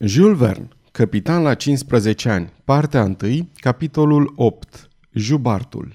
Jules 0.00 0.38
Verne, 0.38 0.68
capitan 0.92 1.42
la 1.42 1.54
15 1.54 2.28
ani, 2.28 2.52
partea 2.64 3.02
1, 3.22 3.48
capitolul 3.54 4.32
8, 4.36 4.88
Jubartul. 5.12 5.94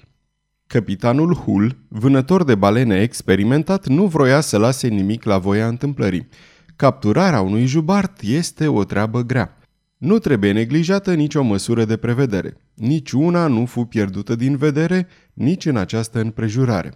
Capitanul 0.66 1.34
Hull, 1.34 1.76
vânător 1.88 2.44
de 2.44 2.54
balene 2.54 3.00
experimentat, 3.00 3.86
nu 3.86 4.06
vroia 4.06 4.40
să 4.40 4.58
lase 4.58 4.88
nimic 4.88 5.24
la 5.24 5.38
voia 5.38 5.66
întâmplării. 5.66 6.28
Capturarea 6.76 7.40
unui 7.40 7.66
jubart 7.66 8.20
este 8.20 8.66
o 8.66 8.84
treabă 8.84 9.22
grea. 9.22 9.58
Nu 9.96 10.18
trebuie 10.18 10.52
neglijată 10.52 11.14
nicio 11.14 11.42
măsură 11.42 11.84
de 11.84 11.96
prevedere. 11.96 12.56
Nici 12.74 13.12
una 13.12 13.46
nu 13.46 13.66
fu 13.66 13.84
pierdută 13.84 14.34
din 14.34 14.56
vedere, 14.56 15.08
nici 15.32 15.66
în 15.66 15.76
această 15.76 16.20
împrejurare. 16.20 16.92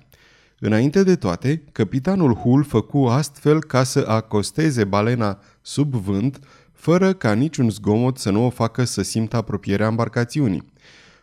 Înainte 0.61 1.02
de 1.02 1.16
toate, 1.16 1.62
capitanul 1.72 2.34
Hull 2.34 2.64
făcu 2.64 3.04
astfel 3.04 3.61
ca 3.61 3.82
să 3.82 4.04
acosteze 4.09 4.84
balena 4.84 5.38
sub 5.62 5.95
vânt, 5.95 6.40
fără 6.79 7.12
ca 7.12 7.32
niciun 7.32 7.70
zgomot 7.70 8.18
să 8.18 8.30
nu 8.30 8.46
o 8.46 8.50
facă 8.50 8.84
să 8.84 9.02
simtă 9.02 9.36
apropierea 9.36 9.86
embarcațiunii. 9.86 10.73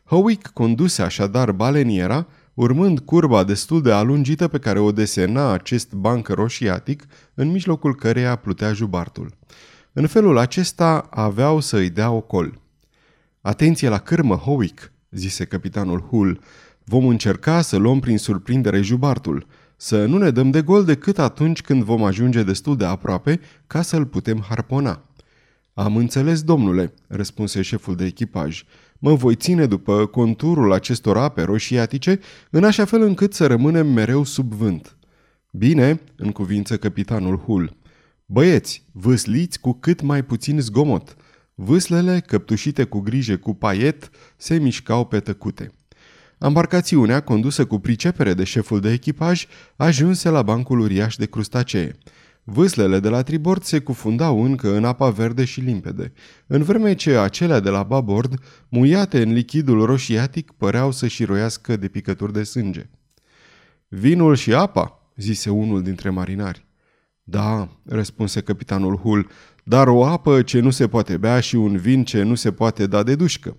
Howick 0.06 0.48
conduse 0.48 1.02
așadar 1.02 1.52
baleniera, 1.52 2.28
urmând 2.54 3.00
curba 3.00 3.44
destul 3.44 3.82
de 3.82 3.92
alungită 3.92 4.48
pe 4.48 4.60
care 4.60 4.80
o 4.80 4.92
desena 4.92 5.52
acest 5.52 5.94
banc 5.94 6.28
roșiatic, 6.28 7.04
în 7.34 7.52
mijlocul 7.52 7.96
căreia 7.96 8.36
plutea 8.36 8.74
jubartul. 8.74 9.34
În 9.94 10.08
felul 10.08 10.38
acesta 10.38 11.08
aveau 11.10 11.60
să 11.60 11.78
îi 11.78 11.90
dea 11.90 12.12
ocol. 12.12 12.60
Atenție 13.42 13.90
la 13.90 13.98
cârmă, 13.98 14.36
Howick, 14.36 14.92
zise 15.12 15.46
capitanul 15.46 16.00
Hull. 16.00 16.40
Vom 16.84 17.08
încerca 17.08 17.62
să 17.62 17.78
luăm 17.78 18.00
prin 18.00 18.18
surprindere 18.18 18.82
jubartul. 18.82 19.48
Să 19.76 20.06
nu 20.06 20.18
ne 20.18 20.30
dăm 20.30 20.52
de 20.52 20.62
gol 20.62 20.86
decât 20.86 21.20
atunci 21.20 21.62
când 21.62 21.84
vom 21.84 22.04
ajunge 22.04 22.44
destul 22.44 22.78
de 22.78 22.86
aproape 22.86 23.40
ca 23.68 23.82
să-l 23.82 24.06
putem 24.06 24.46
harpona. 24.48 25.04
Am 25.78 25.98
înțeles, 25.98 26.42
domnule, 26.44 26.94
răspunse 27.08 27.62
șeful 27.62 27.96
de 27.96 28.06
echipaj. 28.06 28.64
Mă 29.00 29.14
voi 29.14 29.36
ține 29.36 29.66
după 29.66 30.06
conturul 30.06 30.74
acestor 30.74 31.18
ape 31.18 31.42
roșiatice, 31.42 32.20
în 32.50 32.64
așa 32.64 32.86
fel 32.86 33.02
încât 33.02 33.34
să 33.34 33.48
rămânem 33.48 33.88
mereu 33.88 34.24
sub 34.24 34.54
vânt. 34.54 34.98
Bine, 35.52 36.02
în 36.16 36.32
cuvință 36.32 36.78
capitanul 36.78 37.38
Hull. 37.38 37.78
Băieți, 38.26 38.84
vâsliți 38.92 39.60
cu 39.60 39.74
cât 39.74 40.02
mai 40.02 40.24
puțin 40.24 40.60
zgomot. 40.60 41.16
Vâslele, 41.56 42.20
căptușite 42.20 42.84
cu 42.84 43.00
grijă 43.00 43.38
cu 43.38 43.54
paiet, 43.54 44.10
se 44.38 44.58
mișcau 44.58 45.06
pe 45.06 45.20
tăcute. 45.20 45.72
Ambarcațiunea, 46.38 47.20
condusă 47.20 47.66
cu 47.66 47.80
pricepere 47.80 48.34
de 48.34 48.44
șeful 48.44 48.80
de 48.80 48.92
echipaj, 48.92 49.46
ajunse 49.76 50.30
la 50.30 50.42
bancul 50.42 50.80
uriaș 50.80 51.16
de 51.16 51.26
crustacee. 51.26 51.96
Vâslele 52.48 53.00
de 53.00 53.10
la 53.10 53.22
tribord 53.22 53.64
se 53.64 53.80
cufundau 53.80 54.44
încă 54.44 54.76
în 54.76 54.86
apa 54.86 55.10
verde 55.10 55.46
și 55.46 55.60
limpede, 55.60 56.14
în 56.48 56.64
vreme 56.64 56.94
ce 56.94 57.18
acelea 57.18 57.60
de 57.60 57.70
la 57.70 57.84
babord, 57.84 58.40
muiate 58.70 59.22
în 59.22 59.34
lichidul 59.34 59.86
roșiatic, 59.86 60.52
păreau 60.52 60.92
să-și 60.92 61.24
roiască 61.24 61.76
de 61.76 61.88
picături 61.88 62.34
de 62.34 62.44
sânge. 62.44 62.90
Vinul 63.88 64.36
și 64.36 64.54
apa?" 64.54 65.12
zise 65.16 65.50
unul 65.50 65.84
dintre 65.84 66.10
marinari. 66.10 66.66
Da," 67.24 67.70
răspunse 67.86 68.42
capitanul 68.42 68.98
Hull, 68.98 69.30
dar 69.64 69.88
o 69.88 70.06
apă 70.06 70.42
ce 70.42 70.60
nu 70.60 70.70
se 70.70 70.88
poate 70.88 71.18
bea 71.18 71.40
și 71.40 71.56
un 71.56 71.78
vin 71.78 72.04
ce 72.04 72.24
nu 72.24 72.36
se 72.36 72.52
poate 72.52 72.88
da 72.88 73.04
de 73.04 73.16
dușcă. 73.16 73.58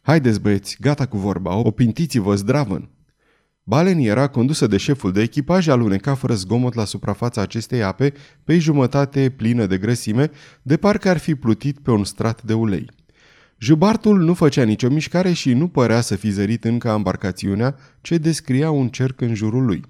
Haideți 0.00 0.40
băieți, 0.40 0.76
gata 0.80 1.06
cu 1.06 1.16
vorba, 1.16 1.54
opintiți-vă 1.54 2.34
zdravăn. 2.34 2.88
Baleniera, 3.66 4.26
condusă 4.26 4.66
de 4.66 4.76
șeful 4.76 5.12
de 5.12 5.22
echipaj, 5.22 5.68
aluneca 5.68 6.14
fără 6.14 6.34
zgomot 6.34 6.74
la 6.74 6.84
suprafața 6.84 7.40
acestei 7.40 7.82
ape, 7.82 8.12
pe 8.44 8.58
jumătate 8.58 9.32
plină 9.36 9.66
de 9.66 9.78
grăsime, 9.78 10.30
de 10.62 10.76
parcă 10.76 11.08
ar 11.08 11.18
fi 11.18 11.34
plutit 11.34 11.78
pe 11.78 11.90
un 11.90 12.04
strat 12.04 12.42
de 12.42 12.52
ulei. 12.52 12.90
Jubartul 13.58 14.18
nu 14.20 14.34
făcea 14.34 14.62
nicio 14.62 14.88
mișcare 14.88 15.32
și 15.32 15.52
nu 15.52 15.68
părea 15.68 16.00
să 16.00 16.16
fi 16.16 16.30
zărit 16.30 16.64
încă 16.64 16.88
embarcațiunea 16.88 17.76
ce 18.00 18.18
descria 18.18 18.70
un 18.70 18.88
cerc 18.88 19.20
în 19.20 19.34
jurul 19.34 19.64
lui. 19.64 19.82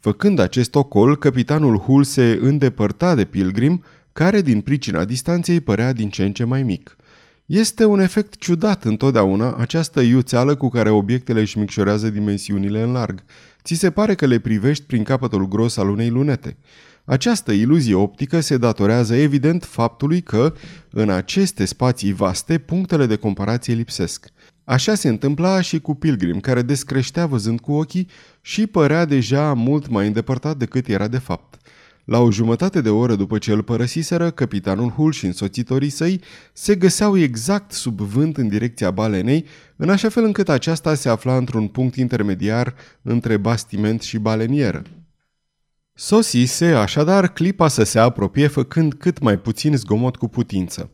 Făcând 0.00 0.38
acest 0.38 0.74
ocol, 0.74 1.16
capitanul 1.16 1.78
Hull 1.78 2.04
se 2.04 2.38
îndepărta 2.40 3.14
de 3.14 3.24
Pilgrim, 3.24 3.84
care 4.12 4.40
din 4.40 4.60
pricina 4.60 5.04
distanței 5.04 5.60
părea 5.60 5.92
din 5.92 6.08
ce 6.08 6.24
în 6.24 6.32
ce 6.32 6.44
mai 6.44 6.62
mic– 6.62 6.96
este 7.46 7.84
un 7.84 8.00
efect 8.00 8.36
ciudat 8.36 8.84
întotdeauna 8.84 9.54
această 9.54 10.00
iuțeală 10.00 10.54
cu 10.54 10.68
care 10.68 10.90
obiectele 10.90 11.40
își 11.40 11.58
micșorează 11.58 12.10
dimensiunile 12.10 12.82
în 12.82 12.92
larg. 12.92 13.22
Ți 13.64 13.74
se 13.74 13.90
pare 13.90 14.14
că 14.14 14.26
le 14.26 14.38
privești 14.38 14.84
prin 14.84 15.02
capătul 15.02 15.48
gros 15.48 15.76
al 15.76 15.88
unei 15.88 16.08
lunete. 16.08 16.56
Această 17.04 17.52
iluzie 17.52 17.94
optică 17.94 18.40
se 18.40 18.56
datorează 18.56 19.14
evident 19.14 19.64
faptului 19.64 20.20
că, 20.20 20.54
în 20.90 21.10
aceste 21.10 21.64
spații 21.64 22.12
vaste, 22.12 22.58
punctele 22.58 23.06
de 23.06 23.16
comparație 23.16 23.74
lipsesc. 23.74 24.26
Așa 24.64 24.94
se 24.94 25.08
întâmpla 25.08 25.60
și 25.60 25.80
cu 25.80 25.94
Pilgrim, 25.94 26.40
care 26.40 26.62
descreștea 26.62 27.26
văzând 27.26 27.60
cu 27.60 27.72
ochii 27.72 28.08
și 28.40 28.66
părea 28.66 29.04
deja 29.04 29.52
mult 29.52 29.88
mai 29.88 30.06
îndepărtat 30.06 30.56
decât 30.56 30.88
era 30.88 31.08
de 31.08 31.18
fapt. 31.18 31.60
La 32.06 32.18
o 32.18 32.30
jumătate 32.30 32.80
de 32.80 32.88
oră 32.88 33.14
după 33.14 33.38
ce 33.38 33.52
îl 33.52 33.62
părăsiseră, 33.62 34.30
capitanul 34.30 34.90
Hull 34.90 35.12
și 35.12 35.26
însoțitorii 35.26 35.88
săi 35.88 36.20
se 36.52 36.74
găseau 36.74 37.18
exact 37.18 37.72
sub 37.72 38.00
vânt 38.00 38.36
în 38.36 38.48
direcția 38.48 38.90
balenei, 38.90 39.46
în 39.76 39.90
așa 39.90 40.08
fel 40.08 40.24
încât 40.24 40.48
aceasta 40.48 40.94
se 40.94 41.08
afla 41.08 41.36
într-un 41.36 41.68
punct 41.68 41.96
intermediar 41.96 42.74
între 43.02 43.36
bastiment 43.36 44.02
și 44.02 44.18
balenieră. 44.18 44.82
Sosise 45.94 46.66
așadar 46.66 47.32
clipa 47.32 47.68
să 47.68 47.82
se 47.82 47.98
apropie 47.98 48.46
făcând 48.46 48.94
cât 48.94 49.18
mai 49.20 49.38
puțin 49.38 49.76
zgomot 49.76 50.16
cu 50.16 50.28
putință. 50.28 50.90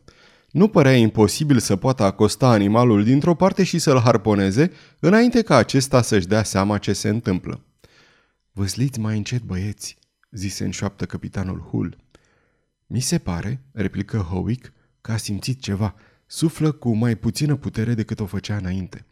Nu 0.51 0.67
părea 0.67 0.95
imposibil 0.95 1.59
să 1.59 1.75
poată 1.75 2.03
acosta 2.03 2.47
animalul 2.47 3.03
dintr-o 3.03 3.35
parte 3.35 3.63
și 3.63 3.79
să-l 3.79 3.99
harponeze, 3.99 4.71
înainte 4.99 5.41
ca 5.41 5.55
acesta 5.55 6.01
să-și 6.01 6.27
dea 6.27 6.43
seama 6.43 6.77
ce 6.77 6.93
se 6.93 7.09
întâmplă. 7.09 7.63
Văsliți 8.51 8.99
mai 8.99 9.17
încet, 9.17 9.41
băieți, 9.41 9.97
zise 10.33 10.63
în 10.63 10.71
șoaptă 10.71 11.05
capitanul 11.05 11.59
Hull. 11.59 11.97
Mi 12.87 12.99
se 12.99 13.17
pare, 13.17 13.59
replică 13.71 14.17
Howick, 14.17 14.73
că 15.01 15.11
a 15.11 15.17
simțit 15.17 15.61
ceva. 15.61 15.95
Suflă 16.25 16.71
cu 16.71 16.95
mai 16.95 17.15
puțină 17.15 17.55
putere 17.55 17.93
decât 17.93 18.19
o 18.19 18.25
făcea 18.25 18.55
înainte. 18.55 19.05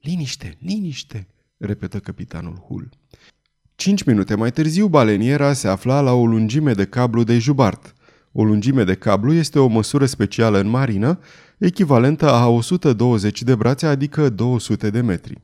Liniște, 0.00 0.56
liniște, 0.60 1.26
repetă 1.56 1.98
capitanul 1.98 2.54
Hull. 2.54 2.88
Cinci 3.74 4.02
minute 4.02 4.34
mai 4.34 4.52
târziu, 4.52 4.86
baleniera 4.86 5.52
se 5.52 5.68
afla 5.68 6.00
la 6.00 6.12
o 6.12 6.26
lungime 6.26 6.72
de 6.72 6.84
cablu 6.84 7.24
de 7.24 7.38
jubart. 7.38 7.94
O 8.32 8.44
lungime 8.44 8.84
de 8.84 8.94
cablu 8.94 9.32
este 9.32 9.58
o 9.58 9.66
măsură 9.66 10.06
specială 10.06 10.58
în 10.58 10.68
marină, 10.68 11.18
echivalentă 11.58 12.32
a 12.32 12.48
120 12.48 13.42
de 13.42 13.54
brațe, 13.54 13.86
adică 13.86 14.28
200 14.28 14.90
de 14.90 15.00
metri. 15.00 15.40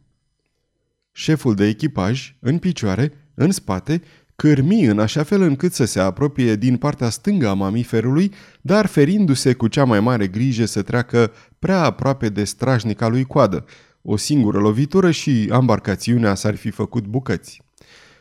Șeful 1.13 1.55
de 1.55 1.67
echipaj, 1.67 2.37
în 2.41 2.59
picioare, 2.59 3.13
în 3.35 3.51
spate, 3.51 4.03
cârmi 4.37 4.85
în 4.85 4.99
așa 4.99 5.23
fel 5.23 5.41
încât 5.43 5.73
să 5.73 5.85
se 5.85 6.01
apropie 6.01 6.57
din 6.57 6.77
partea 6.77 7.09
stângă 7.09 7.49
a 7.49 7.55
mamiferului, 7.55 8.33
dar 8.61 8.87
ferindu-se 8.87 9.53
cu 9.53 9.69
cea 9.69 9.85
mai 9.85 10.01
mare 10.01 10.27
grijă 10.27 10.65
să 10.65 10.83
treacă 10.83 11.33
prea 11.59 11.83
aproape 11.83 12.29
de 12.29 12.45
strajnica 12.45 13.09
lui 13.09 13.25
coadă. 13.25 13.65
O 14.03 14.17
singură 14.17 14.59
lovitură 14.59 15.11
și 15.11 15.49
embarcațiunea 15.53 16.35
s-ar 16.35 16.55
fi 16.55 16.71
făcut 16.71 17.07
bucăți. 17.07 17.65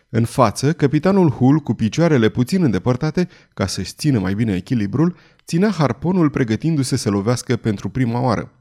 În 0.09 0.25
față, 0.25 0.73
capitanul 0.73 1.29
Hull, 1.29 1.59
cu 1.59 1.73
picioarele 1.73 2.29
puțin 2.29 2.63
îndepărtate, 2.63 3.27
ca 3.53 3.67
să-și 3.67 3.93
țină 3.93 4.19
mai 4.19 4.33
bine 4.33 4.55
echilibrul, 4.55 5.15
ținea 5.45 5.69
harponul 5.69 6.29
pregătindu-se 6.29 6.95
să 6.95 7.09
lovească 7.09 7.55
pentru 7.55 7.89
prima 7.89 8.21
oară. 8.21 8.51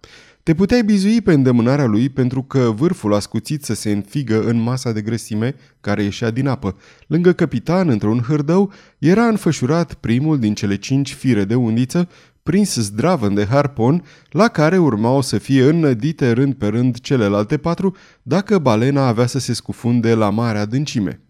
Te 0.44 0.54
puteai 0.54 0.82
bizui 0.82 1.20
pe 1.20 1.32
îndemânarea 1.32 1.84
lui 1.84 2.08
pentru 2.08 2.42
că 2.42 2.72
vârful 2.76 3.14
ascuțit 3.14 3.64
să 3.64 3.74
se 3.74 3.90
înfigă 3.90 4.42
în 4.42 4.60
masa 4.60 4.92
de 4.92 5.02
grăsime 5.02 5.54
care 5.80 6.02
ieșea 6.02 6.30
din 6.30 6.46
apă. 6.46 6.76
Lângă 7.06 7.32
capitan, 7.32 7.88
într-un 7.88 8.20
hârdău, 8.20 8.72
era 8.98 9.26
înfășurat 9.26 9.94
primul 9.94 10.38
din 10.38 10.54
cele 10.54 10.76
cinci 10.76 11.14
fire 11.14 11.44
de 11.44 11.54
undiță, 11.54 12.08
prins 12.42 12.74
zdravăn 12.74 13.34
de 13.34 13.44
harpon, 13.44 14.04
la 14.30 14.48
care 14.48 14.78
urmau 14.78 15.20
să 15.20 15.38
fie 15.38 15.64
înnădite 15.64 16.32
rând 16.32 16.54
pe 16.54 16.66
rând 16.66 17.00
celelalte 17.00 17.56
patru, 17.56 17.96
dacă 18.22 18.58
balena 18.58 19.06
avea 19.06 19.26
să 19.26 19.38
se 19.38 19.52
scufunde 19.52 20.14
la 20.14 20.30
mare 20.30 20.58
adâncime. 20.58 21.20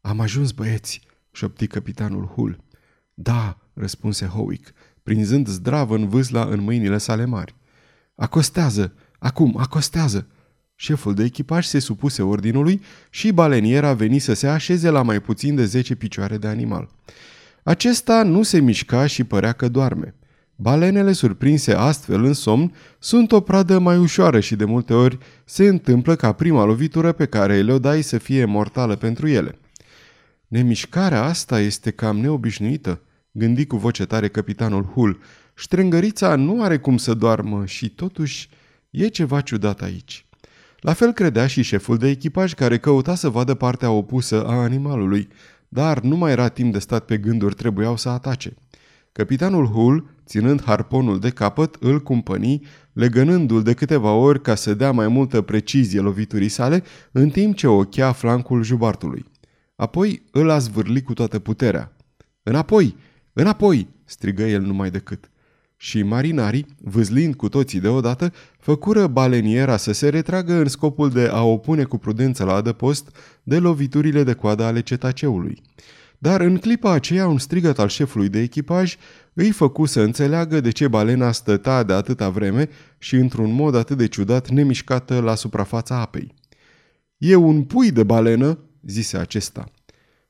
Am 0.00 0.20
ajuns, 0.20 0.50
băieți, 0.50 1.00
șopti 1.30 1.66
capitanul 1.66 2.24
Hull. 2.24 2.58
Da, 3.14 3.58
răspunse 3.74 4.26
Howick, 4.26 4.72
prinzând 5.02 5.48
zdravăn 5.48 6.08
vâsla 6.08 6.44
în 6.44 6.60
mâinile 6.60 6.98
sale 6.98 7.24
mari. 7.24 7.54
Acostează! 8.14 8.94
Acum, 9.18 9.56
acostează! 9.58 10.26
Șeful 10.74 11.14
de 11.14 11.24
echipaj 11.24 11.64
se 11.66 11.78
supuse 11.78 12.22
ordinului 12.22 12.80
și 13.10 13.32
baleniera 13.32 13.92
veni 13.92 14.18
să 14.18 14.34
se 14.34 14.46
așeze 14.46 14.90
la 14.90 15.02
mai 15.02 15.20
puțin 15.20 15.54
de 15.54 15.64
10 15.64 15.94
picioare 15.94 16.38
de 16.38 16.46
animal. 16.46 16.88
Acesta 17.62 18.22
nu 18.22 18.42
se 18.42 18.60
mișca 18.60 19.06
și 19.06 19.24
părea 19.24 19.52
că 19.52 19.68
doarme. 19.68 20.14
Balenele 20.56 21.12
surprinse 21.12 21.72
astfel 21.72 22.24
în 22.24 22.32
somn 22.32 22.74
sunt 22.98 23.32
o 23.32 23.40
pradă 23.40 23.78
mai 23.78 23.98
ușoară 23.98 24.40
și 24.40 24.56
de 24.56 24.64
multe 24.64 24.94
ori 24.94 25.18
se 25.44 25.66
întâmplă 25.66 26.16
ca 26.16 26.32
prima 26.32 26.64
lovitură 26.64 27.12
pe 27.12 27.26
care 27.26 27.60
le-o 27.60 27.78
dai 27.78 28.02
să 28.02 28.18
fie 28.18 28.44
mortală 28.44 28.96
pentru 28.96 29.28
ele. 29.28 29.58
Nemișcarea 30.48 31.22
asta 31.22 31.60
este 31.60 31.90
cam 31.90 32.16
neobișnuită, 32.18 33.00
gândi 33.30 33.66
cu 33.66 33.76
voce 33.76 34.04
tare 34.04 34.28
capitanul 34.28 34.84
Hull, 34.84 35.20
ștrengărița 35.54 36.36
nu 36.36 36.62
are 36.62 36.78
cum 36.78 36.96
să 36.96 37.14
doarmă 37.14 37.66
și 37.66 37.88
totuși 37.88 38.48
e 38.90 39.06
ceva 39.06 39.40
ciudat 39.40 39.82
aici. 39.82 40.26
La 40.78 40.92
fel 40.92 41.12
credea 41.12 41.46
și 41.46 41.62
șeful 41.62 41.96
de 41.96 42.08
echipaj 42.08 42.54
care 42.54 42.78
căuta 42.78 43.14
să 43.14 43.28
vadă 43.28 43.54
partea 43.54 43.90
opusă 43.90 44.44
a 44.46 44.52
animalului, 44.52 45.28
dar 45.68 46.00
nu 46.00 46.16
mai 46.16 46.32
era 46.32 46.48
timp 46.48 46.72
de 46.72 46.78
stat 46.78 47.04
pe 47.04 47.16
gânduri, 47.16 47.54
trebuiau 47.54 47.96
să 47.96 48.08
atace. 48.08 48.54
Capitanul 49.12 49.66
Hull, 49.66 50.10
ținând 50.26 50.62
harponul 50.62 51.20
de 51.20 51.30
capăt, 51.30 51.76
îl 51.80 52.02
cumpăni, 52.02 52.66
legănându-l 52.92 53.62
de 53.62 53.74
câteva 53.74 54.12
ori 54.12 54.40
ca 54.40 54.54
să 54.54 54.74
dea 54.74 54.90
mai 54.90 55.08
multă 55.08 55.40
precizie 55.40 56.00
loviturii 56.00 56.48
sale, 56.48 56.82
în 57.12 57.30
timp 57.30 57.56
ce 57.56 57.66
ochea 57.66 58.12
flancul 58.12 58.62
jubartului. 58.62 59.24
Apoi 59.76 60.22
îl 60.30 60.50
a 60.50 60.58
zvârli 60.58 61.02
cu 61.02 61.12
toată 61.12 61.38
puterea. 61.38 61.92
Înapoi! 62.42 62.96
Înapoi!" 63.32 63.88
strigă 64.04 64.42
el 64.42 64.62
numai 64.62 64.90
decât. 64.90 65.30
Și 65.84 66.02
marinarii, 66.02 66.66
vâzlind 66.80 67.34
cu 67.34 67.48
toții 67.48 67.80
deodată, 67.80 68.32
făcură 68.58 69.06
baleniera 69.06 69.76
să 69.76 69.92
se 69.92 70.08
retragă 70.08 70.52
în 70.52 70.68
scopul 70.68 71.10
de 71.10 71.28
a 71.32 71.42
opune 71.42 71.84
cu 71.84 71.98
prudență 71.98 72.44
la 72.44 72.54
adăpost 72.54 73.16
de 73.42 73.58
loviturile 73.58 74.22
de 74.22 74.32
coadă 74.32 74.62
ale 74.62 74.80
cetaceului. 74.80 75.62
Dar 76.18 76.40
în 76.40 76.56
clipa 76.56 76.92
aceea 76.92 77.26
un 77.26 77.38
strigăt 77.38 77.78
al 77.78 77.88
șefului 77.88 78.28
de 78.28 78.40
echipaj 78.40 78.96
îi 79.32 79.50
făcu 79.50 79.86
să 79.86 80.00
înțeleagă 80.00 80.60
de 80.60 80.70
ce 80.70 80.88
balena 80.88 81.32
stăta 81.32 81.82
de 81.82 81.92
atâta 81.92 82.28
vreme 82.28 82.68
și 82.98 83.16
într-un 83.16 83.52
mod 83.52 83.74
atât 83.74 83.96
de 83.96 84.06
ciudat 84.06 84.48
nemișcată 84.48 85.20
la 85.20 85.34
suprafața 85.34 86.00
apei. 86.00 86.34
E 87.16 87.34
un 87.34 87.62
pui 87.62 87.90
de 87.90 88.02
balenă, 88.02 88.58
zise 88.82 89.16
acesta. 89.16 89.70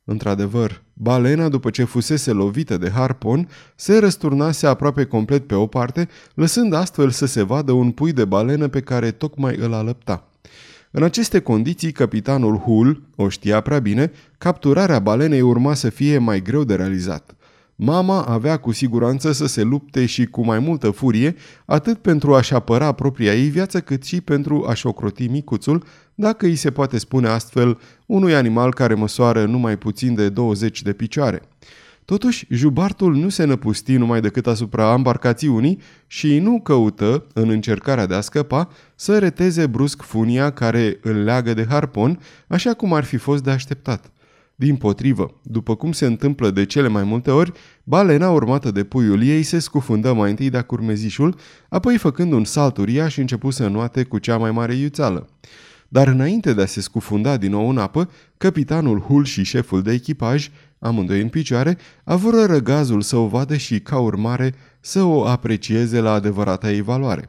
Într-adevăr, 0.04 0.83
balena, 0.94 1.48
după 1.48 1.70
ce 1.70 1.84
fusese 1.84 2.32
lovită 2.32 2.76
de 2.76 2.90
harpon, 2.90 3.48
se 3.74 3.98
răsturnase 3.98 4.66
aproape 4.66 5.04
complet 5.04 5.46
pe 5.46 5.54
o 5.54 5.66
parte, 5.66 6.08
lăsând 6.34 6.72
astfel 6.72 7.10
să 7.10 7.26
se 7.26 7.42
vadă 7.42 7.72
un 7.72 7.90
pui 7.90 8.12
de 8.12 8.24
balenă 8.24 8.68
pe 8.68 8.80
care 8.80 9.10
tocmai 9.10 9.56
îl 9.56 9.72
alăpta. 9.72 10.28
În 10.90 11.02
aceste 11.02 11.40
condiții, 11.40 11.92
capitanul 11.92 12.56
Hull 12.56 13.02
o 13.16 13.28
știa 13.28 13.60
prea 13.60 13.78
bine, 13.78 14.12
capturarea 14.38 14.98
balenei 14.98 15.40
urma 15.40 15.74
să 15.74 15.88
fie 15.88 16.18
mai 16.18 16.42
greu 16.42 16.64
de 16.64 16.74
realizat. 16.74 17.34
Mama 17.76 18.22
avea 18.22 18.56
cu 18.56 18.72
siguranță 18.72 19.32
să 19.32 19.46
se 19.46 19.62
lupte 19.62 20.06
și 20.06 20.26
cu 20.26 20.44
mai 20.44 20.58
multă 20.58 20.90
furie, 20.90 21.34
atât 21.64 21.98
pentru 21.98 22.34
a-și 22.34 22.54
apăra 22.54 22.92
propria 22.92 23.34
ei 23.34 23.48
viață, 23.48 23.80
cât 23.80 24.04
și 24.04 24.20
pentru 24.20 24.64
a-și 24.68 24.86
ocroti 24.86 25.26
micuțul, 25.26 25.84
dacă 26.14 26.46
îi 26.46 26.56
se 26.56 26.70
poate 26.70 26.98
spune 26.98 27.28
astfel 27.28 27.78
unui 28.06 28.34
animal 28.34 28.74
care 28.74 28.94
măsoară 28.94 29.44
numai 29.44 29.78
puțin 29.78 30.14
de 30.14 30.28
20 30.28 30.82
de 30.82 30.92
picioare. 30.92 31.42
Totuși, 32.04 32.46
jubartul 32.50 33.14
nu 33.14 33.28
se 33.28 33.44
năpusti 33.44 33.96
numai 33.96 34.20
decât 34.20 34.46
asupra 34.46 34.92
embarcațiunii 34.92 35.80
și 36.06 36.38
nu 36.38 36.60
căută, 36.60 37.26
în 37.32 37.48
încercarea 37.48 38.06
de 38.06 38.14
a 38.14 38.20
scăpa, 38.20 38.68
să 38.94 39.18
reteze 39.18 39.66
brusc 39.66 40.02
funia 40.02 40.50
care 40.50 40.98
îl 41.02 41.16
leagă 41.22 41.54
de 41.54 41.66
harpon, 41.68 42.20
așa 42.46 42.74
cum 42.74 42.92
ar 42.92 43.04
fi 43.04 43.16
fost 43.16 43.42
de 43.42 43.50
așteptat. 43.50 44.12
Din 44.56 44.76
potrivă, 44.76 45.34
după 45.42 45.76
cum 45.76 45.92
se 45.92 46.06
întâmplă 46.06 46.50
de 46.50 46.64
cele 46.64 46.88
mai 46.88 47.04
multe 47.04 47.30
ori, 47.30 47.52
balena 47.84 48.30
urmată 48.30 48.70
de 48.70 48.84
puiul 48.84 49.22
ei 49.22 49.42
se 49.42 49.58
scufundă 49.58 50.12
mai 50.12 50.30
întâi 50.30 50.50
de-a 50.50 50.62
curmezișul, 50.62 51.36
apoi 51.68 51.98
făcând 51.98 52.32
un 52.32 52.44
salt 52.44 52.76
uriaș 52.76 53.16
începu 53.16 53.50
să 53.50 53.66
nuate 53.66 54.02
cu 54.02 54.18
cea 54.18 54.36
mai 54.36 54.50
mare 54.50 54.74
iuțeală. 54.74 55.28
Dar 55.88 56.06
înainte 56.06 56.52
de 56.52 56.62
a 56.62 56.66
se 56.66 56.80
scufunda 56.80 57.36
din 57.36 57.50
nou 57.50 57.68
în 57.68 57.78
apă, 57.78 58.10
capitanul 58.36 59.00
Hull 59.00 59.24
și 59.24 59.44
șeful 59.44 59.82
de 59.82 59.92
echipaj, 59.92 60.50
amândoi 60.78 61.20
în 61.20 61.28
picioare, 61.28 61.78
avură 62.04 62.44
răgazul 62.44 63.00
să 63.00 63.16
o 63.16 63.26
vadă 63.26 63.56
și, 63.56 63.80
ca 63.80 63.98
urmare, 63.98 64.54
să 64.80 65.02
o 65.02 65.26
aprecieze 65.26 66.00
la 66.00 66.12
adevărata 66.12 66.70
ei 66.70 66.80
valoare. 66.82 67.28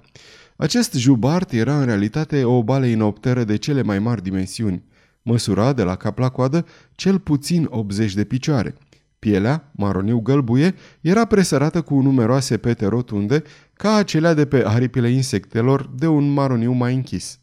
Acest 0.56 0.94
jubart 0.94 1.52
era 1.52 1.80
în 1.80 1.86
realitate 1.86 2.44
o 2.44 2.64
baleinopteră 2.64 3.44
de 3.44 3.56
cele 3.56 3.82
mai 3.82 4.00
mari 4.00 4.24
dimensiuni. 4.24 4.84
Măsura 5.22 5.74
de 5.74 5.84
la 5.84 5.96
cap 5.96 6.18
la 6.18 6.30
coadă 6.30 6.66
cel 6.92 7.20
puțin 7.20 7.68
80 7.70 8.14
de 8.14 8.24
picioare. 8.24 8.76
Pielea, 9.20 9.72
maroniu 9.76 10.20
gălbuie, 10.20 10.76
era 11.02 11.26
presărată 11.26 11.82
cu 11.82 12.02
numeroase 12.02 12.58
pete 12.58 12.86
rotunde, 12.86 13.44
ca 13.74 13.96
acelea 13.96 14.34
de 14.34 14.46
pe 14.46 14.64
aripile 14.66 15.10
insectelor 15.10 15.90
de 15.96 16.08
un 16.08 16.34
maroniu 16.34 16.72
mai 16.72 16.94
închis. 16.94 17.40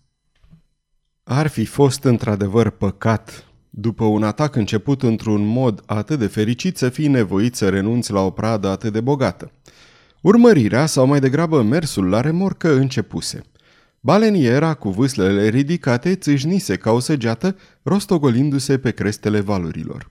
Ar 1.24 1.46
fi 1.46 1.64
fost 1.64 2.04
într-adevăr 2.04 2.70
păcat, 2.70 3.46
după 3.70 4.04
un 4.04 4.22
atac 4.22 4.56
început 4.56 5.02
într-un 5.02 5.46
mod 5.46 5.82
atât 5.86 6.18
de 6.18 6.26
fericit, 6.26 6.76
să 6.76 6.88
fii 6.88 7.08
nevoit 7.08 7.54
să 7.54 7.68
renunți 7.68 8.12
la 8.12 8.20
o 8.20 8.30
pradă 8.30 8.68
atât 8.68 8.92
de 8.92 9.00
bogată. 9.00 9.52
Urmărirea, 10.20 10.86
sau 10.86 11.06
mai 11.06 11.20
degrabă 11.20 11.62
mersul 11.62 12.08
la 12.08 12.20
remorcă, 12.20 12.74
începuse. 12.74 13.42
Baleniera, 14.00 14.74
cu 14.74 14.90
vâslele 14.90 15.48
ridicate, 15.48 16.14
țâșnise 16.14 16.76
ca 16.76 16.90
o 16.90 16.98
săgeată, 16.98 17.56
rostogolindu-se 17.82 18.78
pe 18.78 18.90
crestele 18.90 19.40
valurilor. 19.40 20.10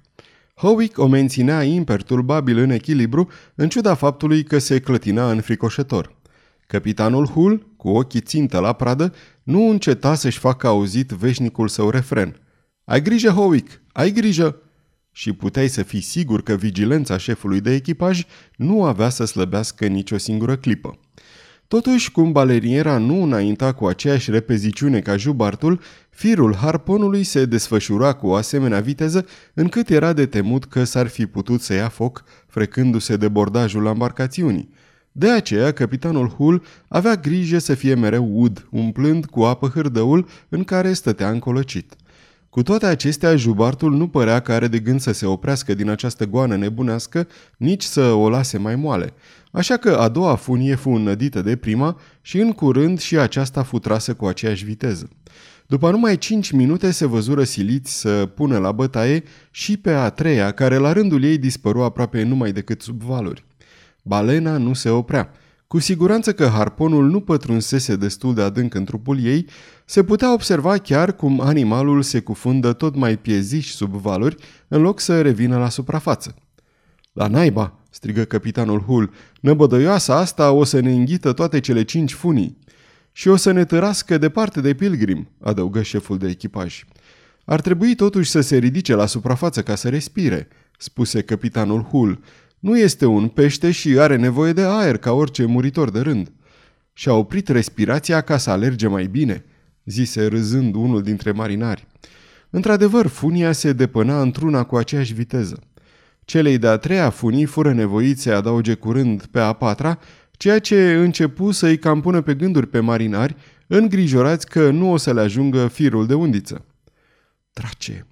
Howick 0.55 0.97
o 0.97 1.07
menținea 1.07 1.63
imperturbabil 1.63 2.57
în 2.57 2.69
echilibru, 2.69 3.27
în 3.55 3.69
ciuda 3.69 3.93
faptului 3.93 4.43
că 4.43 4.57
se 4.57 4.79
clătina 4.79 5.31
înfricoșător. 5.31 6.19
Capitanul 6.67 7.25
Hull, 7.25 7.67
cu 7.77 7.89
ochii 7.89 8.21
țintă 8.21 8.59
la 8.59 8.73
pradă, 8.73 9.13
nu 9.43 9.69
înceta 9.69 10.15
să-și 10.15 10.39
facă 10.39 10.67
auzit 10.67 11.09
veșnicul 11.09 11.67
său 11.67 11.89
refren. 11.89 12.39
Ai 12.83 13.01
grijă, 13.01 13.29
Howick, 13.29 13.81
ai 13.91 14.11
grijă! 14.11 14.61
Și 15.11 15.33
puteai 15.33 15.67
să 15.67 15.83
fii 15.83 16.01
sigur 16.01 16.43
că 16.43 16.53
vigilența 16.53 17.17
șefului 17.17 17.61
de 17.61 17.73
echipaj 17.73 18.23
nu 18.55 18.83
avea 18.83 19.09
să 19.09 19.25
slăbească 19.25 19.85
nicio 19.85 20.17
singură 20.17 20.55
clipă. 20.55 20.99
Totuși, 21.67 22.11
cum 22.11 22.31
baleriera 22.31 22.97
nu 22.97 23.23
înainta 23.23 23.73
cu 23.73 23.85
aceeași 23.85 24.31
repeziciune 24.31 24.99
ca 24.99 25.17
jubartul, 25.17 25.81
firul 26.09 26.55
harponului 26.55 27.23
se 27.23 27.45
desfășura 27.45 28.13
cu 28.13 28.27
o 28.27 28.33
asemenea 28.33 28.79
viteză 28.79 29.25
încât 29.53 29.89
era 29.89 30.13
de 30.13 30.25
temut 30.25 30.65
că 30.65 30.83
s-ar 30.83 31.07
fi 31.07 31.25
putut 31.25 31.61
să 31.61 31.73
ia 31.73 31.89
foc 31.89 32.23
frecându-se 32.47 33.17
de 33.17 33.27
bordajul 33.27 33.85
embarcațiunii. 33.85 34.69
De 35.11 35.29
aceea, 35.29 35.71
capitanul 35.71 36.27
Hull 36.27 36.63
avea 36.87 37.15
grijă 37.15 37.57
să 37.57 37.73
fie 37.73 37.93
mereu 37.93 38.29
ud, 38.33 38.67
umplând 38.69 39.25
cu 39.25 39.41
apă 39.41 39.67
hârdăul 39.67 40.27
în 40.49 40.63
care 40.63 40.93
stătea 40.93 41.29
încolăcit. 41.29 41.93
Cu 42.49 42.63
toate 42.63 42.85
acestea, 42.85 43.35
jubartul 43.35 43.95
nu 43.95 44.07
părea 44.07 44.39
că 44.39 44.51
are 44.51 44.67
de 44.67 44.79
gând 44.79 44.99
să 44.99 45.11
se 45.11 45.25
oprească 45.25 45.73
din 45.73 45.89
această 45.89 46.25
goană 46.25 46.55
nebunească, 46.55 47.27
nici 47.57 47.83
să 47.83 48.01
o 48.01 48.29
lase 48.29 48.57
mai 48.57 48.75
moale. 48.75 49.13
Așa 49.51 49.77
că 49.77 49.95
a 49.95 50.07
doua 50.07 50.35
funie 50.35 50.75
fu 50.75 50.89
înnădită 50.89 51.41
de 51.41 51.55
prima 51.55 51.99
și 52.21 52.39
în 52.39 52.51
curând 52.51 52.99
și 52.99 53.17
aceasta 53.17 53.63
fu 53.63 53.79
trasă 53.79 54.13
cu 54.13 54.25
aceeași 54.25 54.65
viteză. 54.65 55.09
După 55.67 55.91
numai 55.91 56.17
cinci 56.17 56.51
minute 56.51 56.91
se 56.91 57.05
văzură 57.05 57.43
siliți 57.43 57.99
să 57.99 58.29
pună 58.35 58.57
la 58.57 58.71
bătaie 58.71 59.23
și 59.51 59.77
pe 59.77 59.91
a 59.91 60.09
treia, 60.09 60.51
care 60.51 60.75
la 60.75 60.91
rândul 60.91 61.23
ei 61.23 61.37
dispăru 61.37 61.81
aproape 61.81 62.23
numai 62.23 62.51
decât 62.51 62.81
sub 62.81 63.01
valuri. 63.01 63.43
Balena 64.01 64.57
nu 64.57 64.73
se 64.73 64.89
oprea. 64.89 65.31
Cu 65.67 65.79
siguranță 65.79 66.33
că 66.33 66.45
harponul 66.45 67.09
nu 67.09 67.19
pătrunsese 67.19 67.95
destul 67.95 68.33
de 68.33 68.41
adânc 68.41 68.73
în 68.73 68.85
trupul 68.85 69.23
ei, 69.23 69.45
se 69.85 70.03
putea 70.03 70.33
observa 70.33 70.77
chiar 70.77 71.15
cum 71.15 71.39
animalul 71.39 72.01
se 72.01 72.19
cufundă 72.19 72.73
tot 72.73 72.95
mai 72.95 73.17
pieziș 73.17 73.71
sub 73.71 73.93
valuri, 73.93 74.35
în 74.67 74.81
loc 74.81 74.99
să 74.99 75.21
revină 75.21 75.57
la 75.57 75.69
suprafață. 75.69 76.35
La 77.13 77.27
naiba!" 77.27 77.79
strigă 77.89 78.23
capitanul 78.23 78.79
Hull, 78.79 79.13
năbădăioasa 79.39 80.15
asta 80.15 80.51
o 80.51 80.63
să 80.63 80.79
ne 80.79 80.91
înghită 80.91 81.33
toate 81.33 81.59
cele 81.59 81.83
cinci 81.83 82.13
funii. 82.13 82.57
Și 83.11 83.27
o 83.27 83.35
să 83.35 83.51
ne 83.51 83.65
tărască 83.65 84.17
departe 84.17 84.61
de 84.61 84.73
pilgrim, 84.73 85.27
adăugă 85.41 85.81
șeful 85.81 86.17
de 86.17 86.27
echipaj. 86.27 86.83
Ar 87.45 87.61
trebui 87.61 87.95
totuși 87.95 88.29
să 88.29 88.41
se 88.41 88.57
ridice 88.57 88.95
la 88.95 89.05
suprafață 89.05 89.63
ca 89.63 89.75
să 89.75 89.89
respire, 89.89 90.47
spuse 90.77 91.21
capitanul 91.21 91.81
Hull, 91.81 92.19
nu 92.61 92.77
este 92.77 93.05
un 93.05 93.27
pește 93.27 93.71
și 93.71 93.89
are 93.99 94.15
nevoie 94.15 94.53
de 94.53 94.61
aer 94.61 94.97
ca 94.97 95.11
orice 95.11 95.45
muritor 95.45 95.91
de 95.91 95.99
rând. 95.99 96.31
Și-a 96.93 97.13
oprit 97.13 97.47
respirația 97.47 98.21
ca 98.21 98.37
să 98.37 98.49
alerge 98.49 98.87
mai 98.87 99.05
bine, 99.05 99.45
zise 99.85 100.25
râzând 100.25 100.75
unul 100.75 101.01
dintre 101.01 101.31
marinari. 101.31 101.87
Într-adevăr, 102.49 103.07
funia 103.07 103.51
se 103.51 103.73
depăna 103.73 104.21
într-una 104.21 104.63
cu 104.63 104.75
aceeași 104.75 105.13
viteză. 105.13 105.59
Celei 106.25 106.57
de-a 106.57 106.77
treia 106.77 107.09
funii 107.09 107.45
fură 107.45 107.73
nevoiți 107.73 108.21
să 108.21 108.31
adauge 108.31 108.73
curând 108.73 109.25
pe 109.25 109.39
a 109.39 109.53
patra, 109.53 109.99
ceea 110.31 110.59
ce 110.59 110.93
începu 110.93 111.51
să-i 111.51 111.77
cam 111.77 112.01
pună 112.01 112.21
pe 112.21 112.33
gânduri 112.33 112.67
pe 112.67 112.79
marinari, 112.79 113.35
îngrijorați 113.67 114.47
că 114.47 114.69
nu 114.69 114.91
o 114.91 114.97
să 114.97 115.13
le 115.13 115.21
ajungă 115.21 115.67
firul 115.67 116.07
de 116.07 116.13
undiță. 116.13 116.65
Drace, 117.53 118.07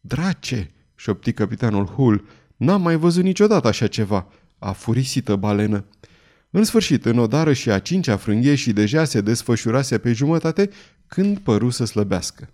drace, 0.00 0.70
șopti 0.94 1.32
capitanul 1.32 1.86
Hull, 1.86 2.24
N-am 2.64 2.82
mai 2.82 2.96
văzut 2.96 3.22
niciodată 3.22 3.68
așa 3.68 3.86
ceva. 3.86 4.26
A 4.58 4.72
furisită 4.72 5.36
balenă. 5.36 5.84
În 6.50 6.64
sfârșit, 6.64 7.04
în 7.04 7.18
odară 7.18 7.52
și 7.52 7.70
a 7.70 7.78
cincea 7.78 8.16
frânghie 8.16 8.54
și 8.54 8.72
deja 8.72 9.04
se 9.04 9.20
desfășurase 9.20 9.98
pe 9.98 10.12
jumătate 10.12 10.70
când 11.06 11.38
păru 11.38 11.70
să 11.70 11.84
slăbească. 11.84 12.48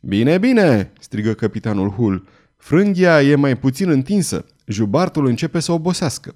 Bine, 0.00 0.38
bine!" 0.38 0.92
strigă 1.00 1.32
capitanul 1.32 1.88
Hull. 1.88 2.28
Frânghia 2.56 3.22
e 3.22 3.34
mai 3.34 3.56
puțin 3.56 3.88
întinsă. 3.88 4.44
Jubartul 4.66 5.26
începe 5.26 5.60
să 5.60 5.72
obosească. 5.72 6.34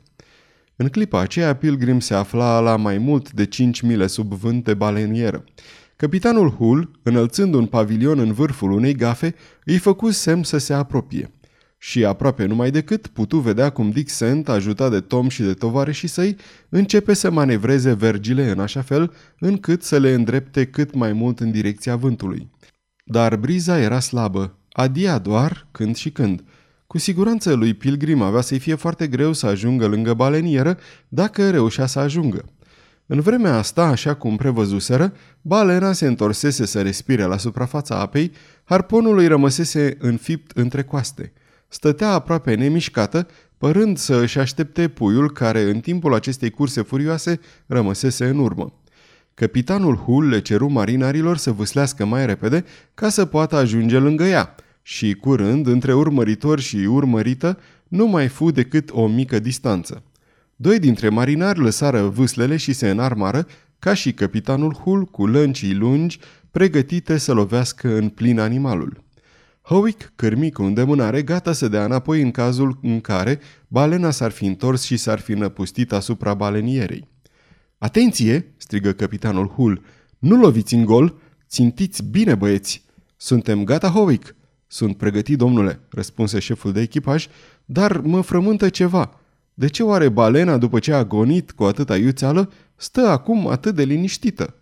În 0.77 0.89
clipa 0.89 1.21
aceea, 1.21 1.57
Pilgrim 1.57 2.01
se 2.01 2.15
afla 2.15 2.61
la 2.61 2.77
mai 2.77 2.99
mult 2.99 3.33
de 3.33 3.47
5 3.47 3.81
mile 3.81 4.07
sub 4.07 4.33
vânt 4.33 4.65
de 4.65 4.75
balenieră. 4.75 5.45
Capitanul 5.97 6.51
Hull, 6.51 6.91
înălțând 7.03 7.55
un 7.55 7.67
pavilion 7.67 8.19
în 8.19 8.33
vârful 8.33 8.71
unei 8.71 8.95
gafe, 8.95 9.35
îi 9.65 9.79
făcu 9.79 10.11
semn 10.11 10.43
să 10.43 10.59
se 10.59 10.73
apropie. 10.73 11.31
Și 11.79 12.05
aproape 12.05 12.45
numai 12.45 12.71
decât 12.71 13.07
putu 13.07 13.39
vedea 13.39 13.71
cum 13.71 13.91
Dick 13.91 14.11
Sent, 14.11 14.49
ajutat 14.49 14.91
de 14.91 15.01
Tom 15.01 15.29
și 15.29 15.43
de 15.43 15.55
tovarășii 15.55 16.09
săi, 16.09 16.37
începe 16.69 17.15
să 17.15 17.31
manevreze 17.31 17.93
vergile 17.93 18.51
în 18.51 18.61
așa 18.61 18.83
fel 18.83 19.13
încât 19.39 19.83
să 19.83 19.99
le 19.99 20.13
îndrepte 20.13 20.67
cât 20.67 20.95
mai 20.95 21.13
mult 21.13 21.41
în 21.41 21.51
direcția 21.51 21.97
vântului. 21.97 22.51
Dar 23.05 23.37
briza 23.37 23.79
era 23.79 24.01
slabă, 24.01 24.59
adia 24.73 25.19
doar 25.19 25.67
când 25.71 25.97
și 25.97 26.11
când. 26.11 26.45
Cu 26.87 26.99
siguranță 26.99 27.55
lui 27.55 27.75
Pilgrim 27.75 28.23
avea 28.23 28.41
să-i 28.41 28.59
fie 28.59 28.75
foarte 28.75 29.07
greu 29.07 29.33
să 29.33 29.47
ajungă 29.47 29.87
lângă 29.87 30.15
balenieră 30.15 30.79
dacă 31.09 31.51
reușea 31.51 31.87
să 31.87 31.99
ajungă. 31.99 32.45
În 33.07 33.21
vremea 33.21 33.57
asta, 33.57 33.83
așa 33.83 34.15
cum 34.15 34.37
prevăzuseră, 34.37 35.13
balena 35.43 35.93
se 35.93 36.07
întorsese 36.07 36.67
să 36.67 36.83
respire 36.83 37.23
la 37.23 37.37
suprafața 37.37 38.01
apei, 38.01 38.33
harponul 38.65 39.19
îi 39.19 39.27
rămăsese 39.27 39.97
înfipt 39.99 40.51
între 40.51 40.83
coaste. 40.83 41.33
Stătea 41.69 42.11
aproape 42.11 42.55
nemișcată, 42.55 43.27
părând 43.59 43.97
să 43.99 44.17
își 44.17 44.39
aștepte 44.39 44.89
puiul 44.89 45.33
care, 45.33 45.63
în 45.63 45.81
timpul 45.81 46.15
acestei 46.15 46.51
curse 46.51 46.83
furioase, 46.83 47.41
rămăsese 47.67 48.25
în 48.29 48.39
urmă. 48.39 48.73
Capitanul 49.35 49.97
Hull 49.97 50.29
le 50.29 50.41
ceru 50.41 50.71
marinarilor 50.71 51.37
să 51.37 51.53
vâslească 51.53 52.05
mai 52.05 52.27
repede 52.27 52.65
ca 52.95 53.09
să 53.09 53.25
poată 53.25 53.57
ajunge 53.57 53.99
lângă 53.99 54.25
ea 54.25 54.55
și, 54.83 55.15
curând, 55.15 55.67
între 55.67 55.95
urmăritor 55.95 56.61
și 56.61 56.77
urmărită, 56.77 57.59
nu 57.89 58.07
mai 58.07 58.29
fu 58.29 58.51
decât 58.51 58.91
o 58.93 59.07
mică 59.07 59.39
distanță. 59.39 60.03
Doi 60.57 60.79
dintre 60.79 61.09
marinari 61.09 61.59
lăsară 61.59 62.03
vâslele 62.03 62.57
și 62.57 62.73
se 62.73 62.91
înarmară, 62.91 63.47
ca 63.79 63.95
și 63.95 64.13
capitanul 64.13 64.75
Hull 64.75 65.05
cu 65.05 65.27
lăncii 65.27 65.75
lungi, 65.75 66.19
pregătite 66.51 67.19
să 67.19 67.33
lovească 67.33 67.97
în 67.97 68.09
plin 68.09 68.39
animalul. 68.39 69.03
Howick 69.69 70.13
cârmi 70.17 70.53
cu 70.53 70.63
îndemânare, 70.63 71.23
gata 71.23 71.53
să 71.53 71.69
dea 71.69 71.85
înapoi 71.85 72.23
în 72.23 72.31
cazul 72.31 72.79
în 72.83 73.01
care 73.01 73.41
balena 73.67 74.11
s-ar 74.11 74.31
fi 74.31 74.47
întors 74.47 74.83
și 74.83 74.97
s-ar 74.97 75.19
fi 75.19 75.33
năpustit 75.33 75.93
asupra 75.93 76.35
balenierei. 76.35 77.09
Atenție!" 77.79 78.55
strigă 78.57 78.93
capitanul 78.93 79.49
Hull. 79.49 79.83
Nu 80.19 80.37
loviți 80.37 80.75
în 80.75 80.85
gol! 80.85 81.21
Țintiți 81.49 82.05
bine, 82.05 82.35
băieți! 82.35 82.85
Suntem 83.17 83.65
gata, 83.65 83.89
Howick!" 83.89 84.35
Sunt 84.67 84.97
pregătit, 84.97 85.39
domnule," 85.39 85.81
răspunse 85.91 86.39
șeful 86.39 86.73
de 86.73 86.81
echipaj, 86.81 87.27
dar 87.65 87.99
mă 87.99 88.21
frământă 88.21 88.69
ceva. 88.69 89.21
De 89.55 89.69
ce 89.69 89.83
oare 89.83 90.09
balena, 90.09 90.57
după 90.57 90.79
ce 90.79 90.93
a 90.93 91.05
gonit 91.05 91.53
cu 91.53 91.65
atâta 91.65 91.97
iuțeală, 91.97 92.53
stă 92.77 93.01
acum 93.01 93.47
atât 93.47 93.75
de 93.75 93.85
liniștită? 93.85 94.55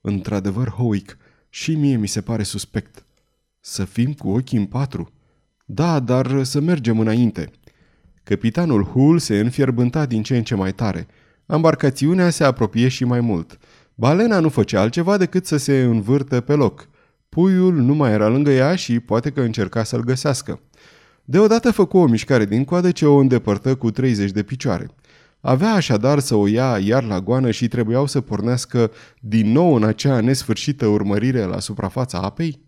Într-adevăr, 0.00 0.68
Howick, 0.68 1.16
și 1.48 1.74
mie 1.74 1.96
mi 1.96 2.08
se 2.08 2.20
pare 2.20 2.42
suspect. 2.42 3.02
Să 3.70 3.84
fim 3.84 4.12
cu 4.12 4.28
ochii 4.28 4.58
în 4.58 4.64
patru. 4.64 5.12
Da, 5.64 6.00
dar 6.00 6.44
să 6.44 6.60
mergem 6.60 6.98
înainte. 6.98 7.50
Capitanul 8.22 8.84
Hull 8.84 9.18
se 9.18 9.38
înfierbânta 9.38 10.06
din 10.06 10.22
ce 10.22 10.36
în 10.36 10.42
ce 10.42 10.54
mai 10.54 10.72
tare. 10.72 11.06
Embarcațiunea 11.46 12.30
se 12.30 12.44
apropie 12.44 12.88
și 12.88 13.04
mai 13.04 13.20
mult. 13.20 13.58
Balena 13.94 14.40
nu 14.40 14.48
făcea 14.48 14.80
altceva 14.80 15.16
decât 15.16 15.46
să 15.46 15.56
se 15.56 15.82
învârtă 15.82 16.40
pe 16.40 16.54
loc. 16.54 16.88
Puiul 17.28 17.74
nu 17.74 17.94
mai 17.94 18.12
era 18.12 18.28
lângă 18.28 18.50
ea 18.50 18.74
și 18.74 19.00
poate 19.00 19.30
că 19.30 19.40
încerca 19.40 19.84
să-l 19.84 20.04
găsească. 20.04 20.60
Deodată 21.24 21.70
făcu 21.70 21.98
o 21.98 22.06
mișcare 22.06 22.44
din 22.44 22.64
coadă 22.64 22.90
ce 22.90 23.06
o 23.06 23.16
îndepărtă 23.16 23.74
cu 23.74 23.90
30 23.90 24.30
de 24.30 24.42
picioare. 24.42 24.90
Avea 25.40 25.72
așadar 25.72 26.18
să 26.18 26.34
o 26.34 26.46
ia 26.46 26.78
iar 26.78 27.04
la 27.04 27.20
goană 27.20 27.50
și 27.50 27.68
trebuiau 27.68 28.06
să 28.06 28.20
pornească 28.20 28.90
din 29.20 29.52
nou 29.52 29.74
în 29.74 29.84
acea 29.84 30.20
nesfârșită 30.20 30.86
urmărire 30.86 31.44
la 31.44 31.60
suprafața 31.60 32.18
apei? 32.18 32.66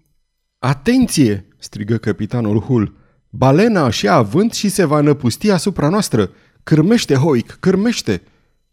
Atenție!" 0.63 1.47
strigă 1.59 1.97
capitanul 1.97 2.61
Hull. 2.61 2.97
Balena 3.31 3.91
și 3.91 4.09
avânt 4.09 4.53
și 4.53 4.69
se 4.69 4.85
va 4.85 5.01
năpusti 5.01 5.51
asupra 5.51 5.89
noastră. 5.89 6.31
Cârmește, 6.63 7.15
Hoic, 7.15 7.57
cârmește!" 7.61 8.23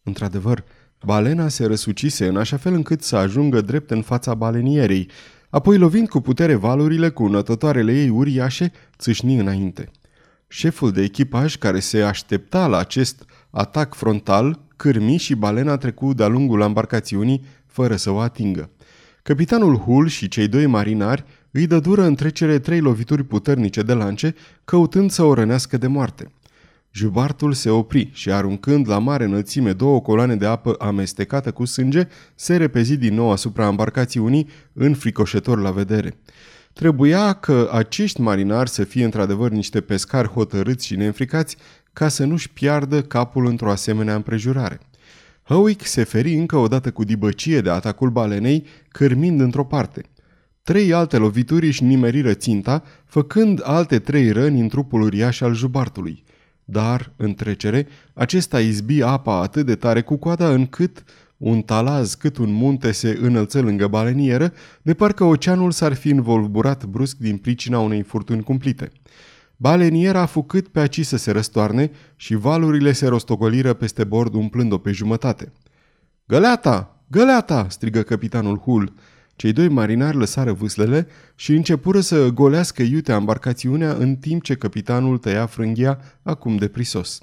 Într-adevăr, 0.04 0.64
balena 1.06 1.48
se 1.48 1.66
răsucise 1.66 2.28
în 2.28 2.38
așa 2.38 2.58
fel 2.58 2.74
încât 2.74 3.02
să 3.02 3.16
ajungă 3.16 3.62
drept 3.62 3.92
în 3.92 4.02
fața 4.02 4.34
balenierei, 4.34 5.10
apoi 5.50 5.78
lovind 5.78 6.10
cu 6.10 6.20
putere 6.20 6.56
valurile 6.56 7.10
cu 7.10 7.28
nătătoarele 7.28 8.02
ei 8.02 8.10
uriașe, 8.10 8.72
țâșni 8.98 9.40
înainte. 9.40 9.92
Șeful 10.48 10.92
de 10.92 11.02
echipaj, 11.02 11.56
care 11.56 11.80
se 11.80 12.02
aștepta 12.02 12.68
la 12.68 12.78
acest 12.78 13.26
atac 13.50 13.94
frontal, 13.94 14.60
cârmi 14.76 15.18
și 15.18 15.36
balena 15.36 15.78
trecu 15.78 16.14
de-a 16.14 16.28
lungul 16.28 16.62
embarcațiunii 16.62 17.46
fără 17.66 17.96
să 17.96 18.10
o 18.10 18.20
atingă. 18.20 18.70
Capitanul 19.24 19.78
Hull 19.78 20.08
și 20.08 20.28
cei 20.28 20.48
doi 20.48 20.66
marinari 20.66 21.26
îi 21.58 21.68
dădură 21.68 22.04
în 22.04 22.16
trecere 22.16 22.60
trei 22.60 22.80
lovituri 22.80 23.24
puternice 23.24 23.82
de 23.82 23.94
lance, 23.94 24.36
căutând 24.66 25.12
să 25.12 25.24
o 25.24 25.34
rănească 25.34 25.78
de 25.78 25.88
moarte. 25.88 26.32
Jubartul 26.92 27.54
se 27.54 27.70
opri 27.70 28.10
și 28.14 28.32
aruncând 28.32 28.90
la 28.90 28.98
mare 28.98 29.24
înălțime 29.24 29.72
două 29.74 30.02
coloane 30.02 30.36
de 30.36 30.46
apă 30.46 30.76
amestecată 30.80 31.52
cu 31.52 31.66
sânge, 31.66 32.08
se 32.36 32.56
repezi 32.56 32.96
din 32.96 33.14
nou 33.14 33.32
asupra 33.32 33.68
embarcațiunii, 33.68 34.50
înfricoșător 34.74 35.60
la 35.60 35.72
vedere. 35.72 36.18
Trebuia 36.74 37.34
că 37.34 37.70
acești 37.72 38.22
marinari 38.22 38.70
să 38.70 38.84
fie 38.84 39.04
într-adevăr 39.04 39.52
niște 39.52 39.82
pescari 39.82 40.28
hotărâți 40.28 40.86
și 40.86 40.96
neînfricați 40.96 41.58
ca 41.94 42.08
să 42.08 42.26
nu-și 42.26 42.50
piardă 42.50 43.02
capul 43.02 43.46
într-o 43.46 43.72
asemenea 43.72 44.16
împrejurare. 44.16 44.80
Howick 45.44 45.86
se 45.86 46.04
feri 46.04 46.34
încă 46.34 46.58
o 46.58 46.68
dată 46.68 46.92
cu 46.92 47.04
dibăcie 47.04 47.62
de 47.62 47.70
atacul 47.70 48.10
balenei, 48.10 48.66
cârmind 48.88 49.40
într-o 49.40 49.64
parte. 49.64 50.04
Trei 50.68 50.94
alte 50.94 51.18
lovituri 51.18 51.66
își 51.68 51.84
nimeriră 51.84 52.34
ținta, 52.34 52.84
făcând 53.06 53.62
alte 53.64 54.00
trei 54.00 54.32
răni 54.32 54.60
în 54.60 54.68
trupul 54.68 55.02
uriaș 55.02 55.42
al 55.42 55.54
jubartului– 55.54 56.24
dar, 56.70 57.14
în 57.16 57.34
trecere, 57.34 57.88
acesta 58.14 58.60
izbi 58.60 59.02
apa 59.02 59.42
atât 59.42 59.66
de 59.66 59.76
tare 59.76 60.02
cu 60.02 60.16
coada 60.16 60.50
încât 60.50 61.04
un 61.38 61.62
talaz 61.62 62.14
cât 62.14 62.38
un 62.38 62.52
munte 62.52 62.92
se 62.92 63.18
înălță 63.22 63.62
lângă 63.62 63.88
balenieră, 63.88 64.54
de 64.82 64.94
parcă 64.94 65.24
oceanul 65.24 65.72
s-ar 65.72 65.94
fi 65.94 66.10
învolburat 66.10 66.86
brusc 66.86 67.18
din 67.18 67.38
pricina 67.38 67.80
unei 67.80 68.02
furtuni 68.02 68.44
cumplite. 68.44 68.92
Baleniera 69.56 70.22
a 70.22 70.26
fucât 70.26 70.68
pe 70.68 70.80
aci 70.80 71.06
să 71.06 71.18
se 71.18 71.32
răstoarne 71.32 71.92
și 72.16 72.36
valurile 72.36 72.92
se 72.92 73.08
rostocoliră 73.08 73.74
peste 73.74 74.04
bord 74.04 74.34
umplând-o 74.34 74.78
pe 74.78 74.92
jumătate. 74.92 75.52
Găleata! 76.26 77.02
Găleata!" 77.08 77.66
strigă 77.70 78.02
capitanul 78.02 78.58
Hull. 78.58 78.94
Cei 79.38 79.52
doi 79.52 79.68
marinari 79.68 80.18
lăsară 80.18 80.54
vâslele 80.54 81.08
și 81.36 81.54
începură 81.54 82.00
să 82.00 82.30
golească 82.30 82.82
iute 82.82 83.12
embarcațiunea 83.12 83.94
în 83.94 84.16
timp 84.16 84.44
ce 84.44 84.56
capitanul 84.56 85.18
tăia 85.18 85.46
frânghia 85.46 86.00
acum 86.24 86.56
de 86.56 86.68
prisos. 86.68 87.20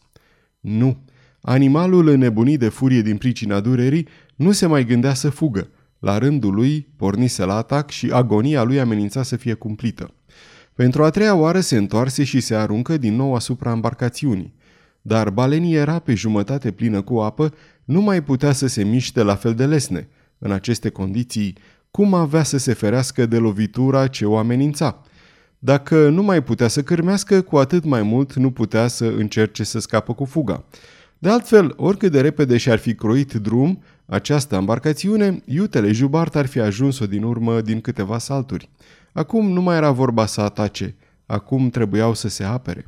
Nu, 0.61 1.05
animalul 1.41 2.09
înnebunit 2.09 2.59
de 2.59 2.69
furie 2.69 3.03
din 3.03 3.17
pricina 3.17 3.61
durerii 3.61 4.09
nu 4.37 4.53
se 4.53 4.67
mai 4.67 4.85
gândea 4.85 5.15
să 5.15 5.31
fugă. 5.31 5.69
La 5.99 6.19
rândul 6.19 6.55
lui 6.55 6.89
pornise 6.97 7.45
la 7.45 7.57
atac 7.57 7.91
și 7.91 8.11
agonia 8.13 8.63
lui 8.63 8.81
amenința 8.81 9.23
să 9.23 9.37
fie 9.37 9.55
cumplită. 9.55 10.15
Pentru 10.75 11.05
a 11.05 11.11
treia 11.11 11.35
oară 11.35 11.61
se 11.61 11.77
întoarse 11.77 12.25
și 12.25 12.41
se 12.41 12.55
aruncă 12.55 12.97
din 12.97 13.15
nou 13.15 13.35
asupra 13.35 13.71
embarcațiunii. 13.71 14.55
Dar 15.03 15.31
balenia 15.31 15.81
era 15.81 15.99
pe 15.99 16.15
jumătate 16.15 16.71
plină 16.71 17.03
cu 17.03 17.19
apă, 17.19 17.55
nu 17.85 18.01
mai 18.01 18.23
putea 18.23 18.53
să 18.53 18.67
se 18.67 18.85
miște 18.85 19.23
la 19.23 19.35
fel 19.35 19.55
de 19.55 19.67
lesne. 19.67 20.09
În 20.39 20.51
aceste 20.51 20.89
condiții, 20.89 21.57
cum 21.97 22.15
avea 22.15 22.43
să 22.43 22.57
se 22.57 22.73
ferească 22.73 23.27
de 23.27 23.39
lovitura 23.39 24.07
ce 24.07 24.27
o 24.27 24.37
amenința? 24.37 25.03
Dacă 25.59 26.09
nu 26.09 26.23
mai 26.23 26.43
putea 26.43 26.69
să 26.69 26.83
cârmească, 26.83 27.41
cu 27.41 27.57
atât 27.57 27.85
mai 27.85 28.03
mult 28.03 28.35
nu 28.35 28.51
putea 28.51 28.87
să 28.87 29.05
încerce 29.05 29.65
să 29.65 29.79
scapă 29.79 30.15
cu 30.15 30.25
fuga. 30.25 30.65
De 31.19 31.29
altfel, 31.29 31.75
oricât 31.77 32.13
de 32.13 32.21
repede 32.21 32.57
și-ar 32.57 32.79
fi 32.79 32.95
croit 32.95 33.33
drum, 33.33 33.83
această 34.07 34.55
embarcațiune, 34.55 35.43
iutele 35.45 35.93
Jubart 35.93 36.37
ar 36.37 36.47
fi 36.47 36.61
ajuns-o 36.61 37.07
din 37.07 37.23
urmă 37.23 37.61
din 37.61 37.81
câteva 37.81 38.19
salturi. 38.19 38.71
Acum 39.13 39.53
nu 39.53 39.63
mai 39.63 39.77
era 39.77 39.91
vorba 39.91 40.27
să 40.27 40.41
atace, 40.41 40.95
acum 41.27 41.71
trebuiau 41.71 42.15
să 42.15 42.29
se 42.29 42.45
apere. 42.45 42.85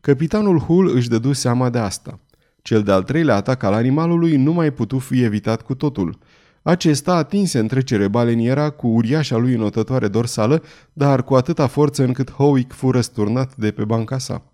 Capitanul 0.00 0.58
Hull 0.58 0.94
își 0.94 1.08
dădu 1.08 1.32
seama 1.32 1.70
de 1.70 1.78
asta. 1.78 2.20
Cel 2.62 2.82
de-al 2.82 3.02
treilea 3.02 3.34
atac 3.34 3.62
al 3.62 3.72
animalului 3.72 4.36
nu 4.36 4.52
mai 4.52 4.70
putu 4.70 4.98
fi 4.98 5.22
evitat 5.22 5.62
cu 5.62 5.74
totul– 5.74 6.18
acesta 6.62 7.14
atinse 7.14 7.58
în 7.58 7.66
trecere 7.66 8.08
baleniera 8.08 8.70
cu 8.70 8.86
uriașa 8.86 9.36
lui 9.36 9.54
notătoare 9.54 10.08
dorsală, 10.08 10.62
dar 10.92 11.24
cu 11.24 11.34
atâta 11.34 11.66
forță 11.66 12.04
încât 12.04 12.30
Howick 12.30 12.72
fu 12.72 12.90
răsturnat 12.90 13.56
de 13.56 13.70
pe 13.70 13.84
banca 13.84 14.18
sa. 14.18 14.44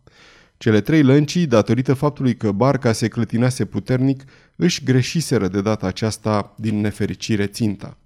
Cele 0.56 0.80
trei 0.80 1.02
lăncii, 1.02 1.46
datorită 1.46 1.94
faptului 1.94 2.36
că 2.36 2.52
barca 2.52 2.92
se 2.92 3.08
clătinase 3.08 3.64
puternic, 3.64 4.24
își 4.56 4.84
greșiseră 4.84 5.48
de 5.48 5.60
data 5.60 5.86
aceasta 5.86 6.54
din 6.56 6.80
nefericire 6.80 7.46
ținta. 7.46 7.98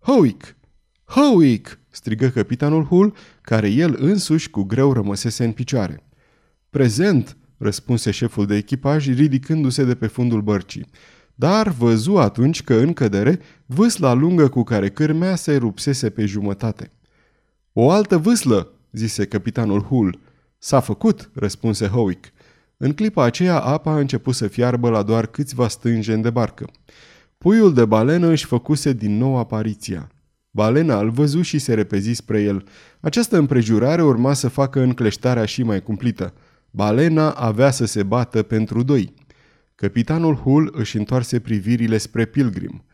Howick! 0.00 0.56
Howick! 1.04 1.78
strigă 1.90 2.28
capitanul 2.28 2.84
Hull, 2.84 3.14
care 3.40 3.68
el 3.68 3.96
însuși 3.98 4.50
cu 4.50 4.62
greu 4.62 4.92
rămăsese 4.92 5.44
în 5.44 5.52
picioare. 5.52 6.04
Prezent! 6.70 7.36
răspunse 7.56 8.10
șeful 8.10 8.46
de 8.46 8.56
echipaj, 8.56 9.08
ridicându-se 9.08 9.84
de 9.84 9.94
pe 9.94 10.06
fundul 10.06 10.40
bărcii. 10.40 10.86
Dar 11.40 11.68
văzu 11.68 12.16
atunci 12.16 12.62
că 12.62 12.74
în 12.74 12.92
cădere 12.92 13.40
vâsla 13.66 14.12
lungă 14.12 14.48
cu 14.48 14.62
care 14.62 14.88
cârmea 14.88 15.34
se 15.34 15.56
rupsese 15.56 16.10
pe 16.10 16.24
jumătate. 16.24 16.92
O 17.72 17.90
altă 17.90 18.18
vâslă, 18.18 18.72
zise 18.92 19.26
capitanul 19.26 19.82
Hull. 19.82 20.18
S-a 20.58 20.80
făcut, 20.80 21.30
răspunse 21.34 21.86
Howick. 21.86 22.32
În 22.76 22.92
clipa 22.92 23.24
aceea, 23.24 23.60
apa 23.60 23.90
a 23.92 23.98
început 23.98 24.34
să 24.34 24.46
fiarbă 24.46 24.88
la 24.90 25.02
doar 25.02 25.26
câțiva 25.26 25.68
stânjeni 25.68 26.22
de 26.22 26.30
barcă. 26.30 26.70
Puiul 27.38 27.74
de 27.74 27.84
balenă 27.84 28.26
își 28.26 28.46
făcuse 28.46 28.92
din 28.92 29.16
nou 29.16 29.36
apariția. 29.36 30.10
Balena 30.50 31.00
îl 31.00 31.10
văzu 31.10 31.42
și 31.42 31.58
se 31.58 31.74
repezi 31.74 32.12
spre 32.12 32.42
el. 32.42 32.64
Această 33.00 33.38
împrejurare 33.38 34.02
urma 34.02 34.32
să 34.32 34.48
facă 34.48 34.80
încleștarea 34.80 35.44
și 35.44 35.62
mai 35.62 35.82
cumplită. 35.82 36.32
Balena 36.70 37.30
avea 37.30 37.70
să 37.70 37.84
se 37.84 38.02
bată 38.02 38.42
pentru 38.42 38.82
doi. 38.82 39.19
Capitanul 39.80 40.34
Hull 40.34 40.70
își 40.72 40.96
întoarse 40.96 41.38
privirile 41.38 41.98
spre 41.98 42.24
Pilgrim. 42.24 42.84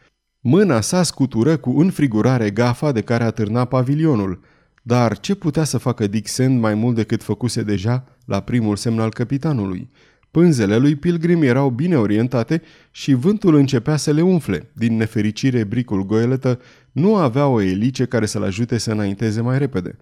Mâna 0.40 0.80
sa 0.80 1.02
scutură 1.02 1.56
cu 1.56 1.70
înfrigurare 1.80 2.50
gafa 2.50 2.92
de 2.92 3.00
care 3.00 3.24
atârna 3.24 3.64
pavilionul. 3.64 4.40
Dar 4.82 5.18
ce 5.18 5.34
putea 5.34 5.64
să 5.64 5.78
facă 5.78 6.06
Dick 6.06 6.28
Sand 6.28 6.60
mai 6.60 6.74
mult 6.74 6.94
decât 6.94 7.22
făcuse 7.22 7.62
deja 7.62 8.04
la 8.24 8.40
primul 8.40 8.76
semn 8.76 9.00
al 9.00 9.10
capitanului? 9.10 9.90
Pânzele 10.30 10.76
lui 10.76 10.96
Pilgrim 10.96 11.42
erau 11.42 11.70
bine 11.70 11.96
orientate 11.96 12.62
și 12.90 13.12
vântul 13.12 13.54
începea 13.54 13.96
să 13.96 14.12
le 14.12 14.22
umfle. 14.22 14.70
Din 14.72 14.96
nefericire, 14.96 15.64
bricul 15.64 16.06
goeletă 16.06 16.60
nu 16.92 17.16
avea 17.16 17.46
o 17.46 17.60
elice 17.60 18.04
care 18.04 18.26
să-l 18.26 18.42
ajute 18.42 18.78
să 18.78 18.92
înainteze 18.92 19.40
mai 19.40 19.58
repede. 19.58 19.96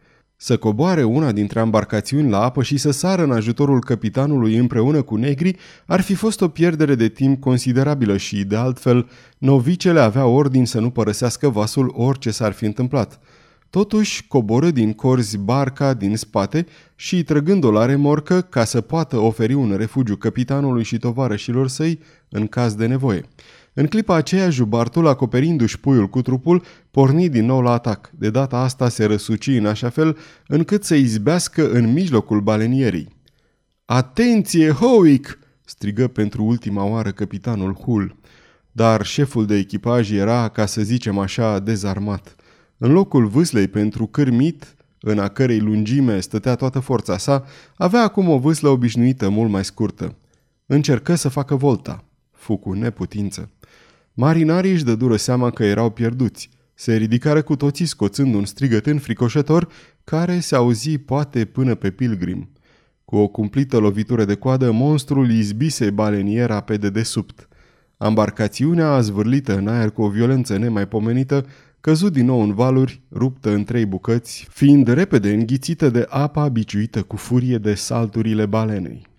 Să 0.45 0.57
coboare 0.57 1.03
una 1.03 1.33
dintre 1.33 1.61
embarcațiuni 1.61 2.31
la 2.31 2.43
apă 2.43 2.63
și 2.63 2.77
să 2.77 2.91
sară 2.91 3.23
în 3.23 3.31
ajutorul 3.31 3.81
capitanului 3.81 4.57
împreună 4.57 5.03
cu 5.03 5.17
negri 5.17 5.57
ar 5.87 6.01
fi 6.01 6.15
fost 6.15 6.41
o 6.41 6.49
pierdere 6.49 6.95
de 6.95 7.09
timp 7.09 7.41
considerabilă 7.41 8.17
și, 8.17 8.45
de 8.45 8.57
altfel, 8.57 9.09
novicele 9.39 10.01
avea 10.01 10.27
ordin 10.27 10.67
să 10.67 10.81
nu 10.81 10.91
părăsească 10.91 11.49
vasul 11.49 11.93
orice 11.97 12.31
s-ar 12.31 12.53
fi 12.53 12.65
întâmplat. 12.65 13.21
Totuși, 13.71 14.27
coborâ 14.27 14.71
din 14.71 14.93
corzi 14.93 15.39
barca 15.39 15.95
din 15.95 16.17
spate 16.17 16.67
și, 16.97 17.23
trăgând-o 17.23 17.71
la 17.71 17.85
remorcă 17.85 18.41
ca 18.41 18.65
să 18.65 18.81
poată 18.81 19.17
oferi 19.17 19.55
un 19.55 19.75
refugiu 19.77 20.17
capitanului 20.17 20.85
și 20.85 20.99
tovarășilor 20.99 21.69
săi 21.69 22.01
în 22.29 22.47
caz 22.47 22.75
de 22.75 22.87
nevoie. 22.87 23.25
În 23.75 23.87
clipa 23.87 24.15
aceea, 24.15 24.51
jubartul, 24.51 25.07
acoperindu-și 25.07 25.81
puiul 25.81 26.09
cu 26.09 26.23
trupul, 26.23 26.63
porni 26.91 27.29
din 27.29 27.45
nou 27.45 27.61
la 27.61 27.73
atac. 27.73 28.11
De 28.19 28.31
data 28.31 28.57
asta 28.57 28.89
se 28.89 29.05
răsuci 29.05 29.47
în 29.47 29.67
așa 29.67 29.89
fel 29.89 30.17
încât 30.47 30.85
să 30.85 30.95
izbească 30.95 31.71
în 31.71 31.93
mijlocul 31.93 32.41
balenierii. 32.41 33.09
Atenție, 33.85 34.71
Howick!" 34.71 35.39
strigă 35.65 36.09
pentru 36.09 36.45
ultima 36.45 36.85
oară 36.85 37.11
capitanul 37.11 37.75
Hull. 37.75 38.17
Dar 38.73 39.05
șeful 39.07 39.47
de 39.47 39.57
echipaj 39.57 40.11
era, 40.13 40.49
ca 40.49 40.67
să 40.67 40.83
zicem 40.83 41.19
așa, 41.19 41.59
dezarmat. 41.59 42.35
În 42.79 42.93
locul 42.93 43.27
vâslei 43.27 43.69
pentru 43.69 44.07
cârmit, 44.07 44.77
în 45.01 45.19
a 45.19 45.29
cărei 45.29 45.61
lungime 45.61 46.21
stătea 46.21 46.55
toată 46.55 46.79
forța 46.79 47.19
sa, 47.19 47.45
avea 47.77 48.03
acum 48.03 48.29
o 48.29 48.39
vâslă 48.39 48.69
obișnuită 48.69 49.29
mult 49.29 49.51
mai 49.51 49.65
scurtă. 49.65 50.15
Încercă 50.67 51.15
să 51.15 51.29
facă 51.29 51.55
volta. 51.55 52.05
Fu 52.45 52.57
cu 52.57 52.73
neputință. 52.73 53.51
Marinarii 54.15 54.73
își 54.73 54.85
dădură 54.85 55.17
seama 55.17 55.51
că 55.51 55.65
erau 55.65 55.91
pierduți. 55.91 56.51
Se 56.75 56.97
ridicară 56.97 57.43
cu 57.43 57.57
toții 57.57 57.87
scoțând 57.87 58.35
un 58.35 58.45
strigăt 58.45 58.87
înfricoșător 58.87 59.69
care 60.05 60.41
se 60.41 60.55
auzi 60.55 60.99
poate 60.99 61.45
până 61.45 61.75
pe 61.75 61.91
pilgrim. 61.91 62.51
Cu 63.05 63.17
o 63.17 63.29
cumplită 63.29 63.79
lovitură 63.79 64.25
de 64.25 64.35
coadă, 64.35 64.71
monstrul 64.71 65.31
izbise 65.31 65.91
baleniera 65.91 66.61
pe 66.61 66.77
dedesubt. 66.77 67.49
Ambarcațiunea, 67.97 68.91
azvârlită 68.91 69.57
în 69.57 69.69
aer 69.69 69.91
cu 69.91 70.03
o 70.03 70.09
violență 70.09 70.57
nemaipomenită, 70.57 71.47
căzut 71.81 72.13
din 72.13 72.25
nou 72.25 72.41
în 72.41 72.55
valuri, 72.55 73.03
ruptă 73.13 73.51
în 73.51 73.65
trei 73.65 73.87
bucăți, 73.87 74.47
fiind 74.51 74.89
repede 74.89 75.33
înghițită 75.33 75.89
de 75.91 76.07
apa 76.09 76.49
biciuită 76.49 77.03
cu 77.03 77.17
furie 77.17 77.59
de 77.59 77.75
salturile 77.75 78.47
balenei. 78.47 79.13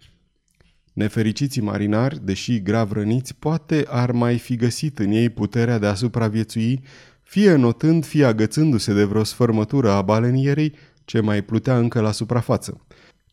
Nefericiții 0.95 1.61
marinari, 1.61 2.25
deși 2.25 2.61
grav 2.61 2.91
răniți, 2.91 3.35
poate 3.35 3.85
ar 3.87 4.11
mai 4.11 4.37
fi 4.37 4.55
găsit 4.55 4.99
în 4.99 5.11
ei 5.11 5.29
puterea 5.29 5.79
de 5.79 5.85
a 5.85 5.93
supraviețui, 5.93 6.81
fie 7.23 7.55
notând, 7.55 8.05
fie 8.05 8.25
agățându-se 8.25 8.93
de 8.93 9.03
vreo 9.03 9.23
sfărmătură 9.23 9.91
a 9.91 10.01
balenierei 10.01 10.73
ce 11.05 11.19
mai 11.19 11.41
plutea 11.41 11.77
încă 11.77 12.01
la 12.01 12.11
suprafață. 12.11 12.81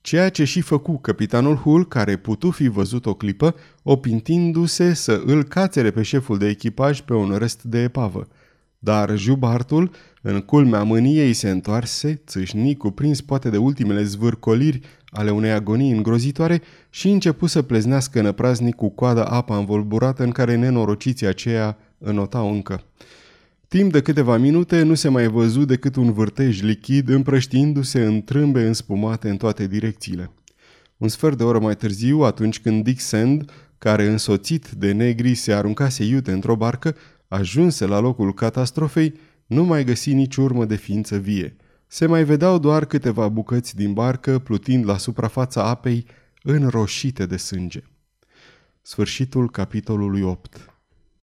Ceea 0.01 0.29
ce 0.29 0.44
și 0.44 0.61
făcu 0.61 0.98
capitanul 0.98 1.57
Hull, 1.57 1.88
care 1.88 2.16
putu 2.16 2.51
fi 2.51 2.68
văzut 2.68 3.07
o 3.07 3.14
clipă, 3.14 3.55
opintindu-se 3.83 4.94
să 4.94 5.22
îl 5.25 5.44
cațere 5.44 5.90
pe 5.90 6.03
șeful 6.03 6.38
de 6.38 6.48
echipaj 6.48 7.01
pe 7.01 7.14
un 7.14 7.37
rest 7.38 7.62
de 7.62 7.83
epavă. 7.83 8.29
Dar 8.79 9.16
jubartul, 9.16 9.90
în 10.22 10.40
culmea 10.40 10.83
mâniei, 10.83 11.33
se 11.33 11.51
întoarse, 11.51 12.22
țâșni, 12.27 12.77
cuprins 12.77 13.20
poate 13.20 13.51
de 13.51 13.57
ultimele 13.57 14.03
zvârcoliri 14.03 14.81
ale 15.14 15.31
unei 15.31 15.51
agonii 15.51 15.90
îngrozitoare 15.90 16.62
și 16.90 17.09
începu 17.09 17.46
să 17.46 17.62
pleznească 17.62 18.20
năpraznic 18.20 18.75
cu 18.75 18.88
coada 18.88 19.25
apa 19.25 19.57
învolburată 19.57 20.22
în 20.22 20.31
care 20.31 20.57
nenorociții 20.57 21.27
aceia 21.27 21.77
înotau 21.98 22.53
încă. 22.53 22.85
Timp 23.68 23.92
de 23.92 24.03
câteva 24.03 24.37
minute 24.37 24.83
nu 24.83 24.94
se 24.94 25.09
mai 25.09 25.27
văzu 25.27 25.64
decât 25.64 25.96
un 25.96 26.12
vârtej 26.12 26.61
lichid 26.61 27.09
împrăștiindu-se 27.09 28.05
în 28.05 28.22
trâmbe 28.22 28.66
înspumate 28.66 29.29
în 29.29 29.37
toate 29.37 29.66
direcțiile. 29.66 30.31
Un 30.96 31.09
sfert 31.09 31.37
de 31.37 31.42
oră 31.42 31.59
mai 31.59 31.77
târziu, 31.77 32.20
atunci 32.20 32.61
când 32.61 32.85
Dick 32.85 33.01
Sand, 33.01 33.51
care 33.79 34.07
însoțit 34.07 34.70
de 34.70 34.92
negri 34.92 35.35
se 35.35 35.53
aruncase 35.53 36.05
iute 36.05 36.33
într-o 36.33 36.57
barcă, 36.57 36.96
ajunse 37.29 37.87
la 37.87 37.98
locul 37.98 38.35
catastrofei, 38.35 39.14
nu 39.46 39.64
mai 39.64 39.85
găsi 39.85 40.12
nici 40.12 40.37
urmă 40.37 40.64
de 40.64 40.77
ființă 40.77 41.16
vie. 41.16 41.57
Se 41.94 42.07
mai 42.07 42.24
vedeau 42.24 42.59
doar 42.59 42.85
câteva 42.85 43.28
bucăți 43.28 43.76
din 43.76 43.92
barcă 43.92 44.38
plutind 44.38 44.85
la 44.85 44.96
suprafața 44.96 45.64
apei 45.64 46.07
înroșite 46.42 47.26
de 47.26 47.37
sânge. 47.37 47.83
Sfârșitul 48.83 49.50
capitolului 49.50 50.22
8 50.22 50.71